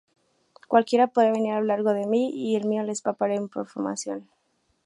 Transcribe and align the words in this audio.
Cualquiera 0.67 1.05
podría 1.13 1.31
venir 1.33 1.53
a 1.53 1.59
lo 1.59 1.67
largo 1.67 1.93
de 1.93 2.07
y 2.11 2.55
el 2.55 2.65
mío 2.67 2.81
les 2.81 3.03
para 3.03 3.35
información. 3.35 4.27